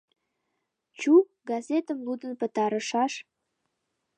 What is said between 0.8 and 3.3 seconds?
Чу, газетым лудын пытарышаш.